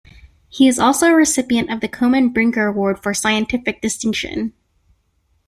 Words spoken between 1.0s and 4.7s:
a recipient of the Komen Brinker Award for Scientific Distinction.